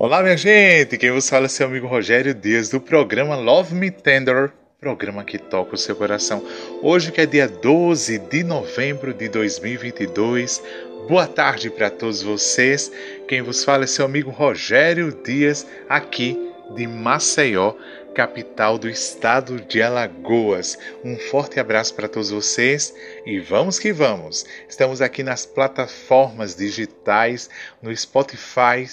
[0.00, 0.96] Olá, minha gente!
[0.96, 5.38] Quem vos fala é seu amigo Rogério Dias do programa Love Me Tender, programa que
[5.38, 6.40] toca o seu coração.
[6.80, 10.62] Hoje que é dia 12 de novembro de 2022.
[11.08, 12.92] Boa tarde para todos vocês.
[13.26, 17.74] Quem vos fala é seu amigo Rogério Dias, aqui de Maceió,
[18.14, 20.78] capital do estado de Alagoas.
[21.04, 22.94] Um forte abraço para todos vocês
[23.24, 24.44] e vamos que vamos.
[24.68, 27.48] Estamos aqui nas plataformas digitais,
[27.82, 28.88] no Spotify,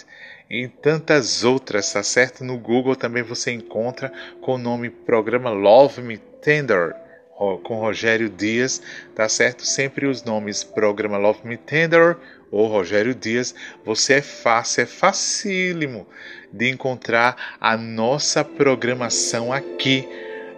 [0.50, 2.44] e tantas outras, tá certo?
[2.44, 4.12] No Google também você encontra
[4.42, 6.96] com o nome Programa Love Me Tender
[7.64, 8.82] com Rogério Dias,
[9.14, 9.66] tá certo?
[9.66, 12.16] Sempre os nomes Programa Love Me Tender
[12.52, 16.08] ou Rogério Dias, você é fácil, é facílimo
[16.52, 20.08] de encontrar a nossa programação aqui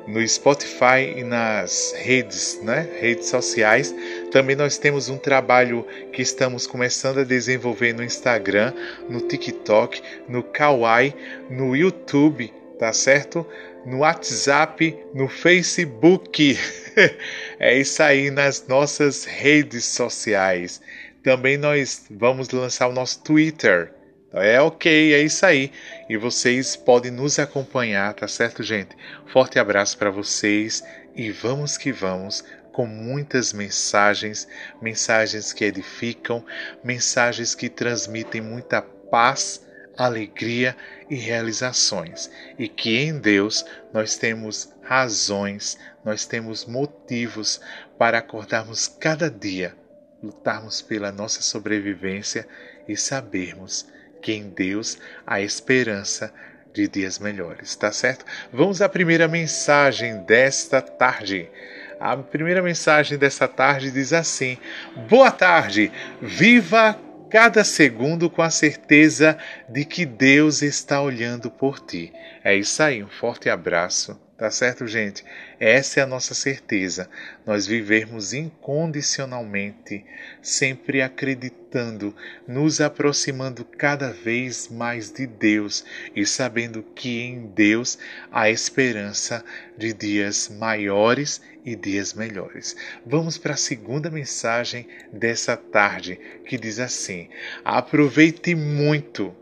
[0.08, 2.88] no Spotify e nas redes, né?
[3.00, 3.94] Redes sociais.
[4.32, 8.74] Também nós temos um trabalho que estamos começando a desenvolver no Instagram,
[9.10, 11.14] no TikTok, no Kawaii,
[11.50, 13.46] no YouTube, tá certo?
[13.86, 16.58] No WhatsApp, no Facebook.
[17.60, 20.82] é isso aí nas nossas redes sociais.
[21.28, 23.94] Também nós vamos lançar o nosso Twitter
[24.32, 25.74] é ok, é isso aí.
[26.08, 28.96] E vocês podem nos acompanhar, tá certo, gente?
[29.26, 30.82] Forte abraço para vocês
[31.14, 34.48] e vamos que vamos com muitas mensagens,
[34.82, 36.46] mensagens que edificam,
[36.82, 40.78] mensagens que transmitem muita paz, alegria
[41.10, 42.32] e realizações.
[42.58, 47.60] E que em Deus nós temos razões, nós temos motivos
[47.98, 49.76] para acordarmos cada dia,
[50.22, 52.48] lutarmos pela nossa sobrevivência
[52.88, 53.88] e sabermos
[54.22, 56.34] que em Deus há esperança
[56.74, 58.26] de dias melhores, tá certo?
[58.52, 61.50] Vamos à primeira mensagem desta tarde.
[62.00, 64.58] A primeira mensagem desta tarde diz assim:
[65.10, 69.38] Boa tarde, viva cada segundo com a certeza
[69.68, 72.14] de que Deus está olhando por ti.
[72.44, 75.26] É isso aí, um forte abraço Tá certo, gente?
[75.60, 77.10] Essa é a nossa certeza.
[77.44, 80.06] Nós vivermos incondicionalmente,
[80.44, 82.16] sempre acreditando,
[82.48, 85.84] nos aproximando cada vez mais de Deus
[86.16, 87.98] e sabendo que em Deus
[88.32, 89.44] há esperança
[89.76, 92.76] de dias maiores e dias melhores.
[93.04, 97.28] Vamos para a segunda mensagem dessa tarde, que diz assim:
[97.66, 99.36] Aproveite muito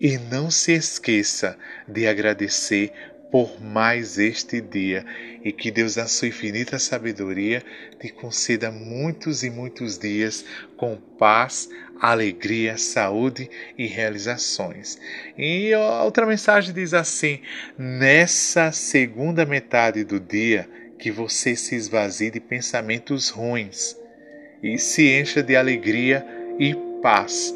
[0.00, 2.90] e não se esqueça de agradecer
[3.30, 5.04] por mais este dia
[5.44, 7.62] e que Deus, na sua infinita sabedoria,
[7.98, 10.44] te conceda muitos e muitos dias
[10.76, 11.68] com paz,
[12.00, 13.48] alegria, saúde
[13.78, 14.98] e realizações.
[15.38, 17.40] E outra mensagem diz assim:
[17.78, 20.68] nessa segunda metade do dia,
[20.98, 23.96] que você se esvazie de pensamentos ruins
[24.62, 26.26] e se encha de alegria
[26.58, 27.54] e paz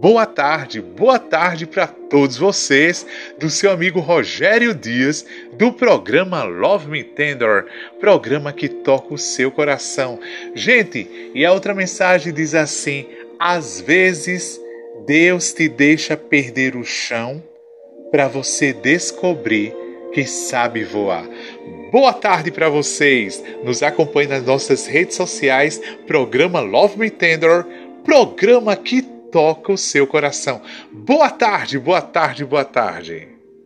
[0.00, 3.04] Boa tarde, boa tarde para todos vocês,
[3.36, 7.66] do seu amigo Rogério Dias, do programa Love Me Tender,
[7.98, 10.20] programa que toca o seu coração.
[10.54, 13.08] Gente, e a outra mensagem diz assim:
[13.40, 14.60] às vezes
[15.04, 17.42] Deus te deixa perder o chão
[18.12, 19.74] para você descobrir
[20.12, 21.28] que sabe voar.
[21.90, 23.42] Boa tarde para vocês.
[23.64, 27.66] Nos acompanhe nas nossas redes sociais, programa Love Me Tender,
[28.04, 30.60] programa que toca o seu coração.
[30.92, 33.37] Boa tarde, boa tarde, boa tarde.